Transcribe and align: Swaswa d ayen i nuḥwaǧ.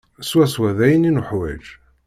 Swaswa 0.29 0.69
d 0.77 0.79
ayen 0.85 1.07
i 1.09 1.11
nuḥwaǧ. 1.11 1.65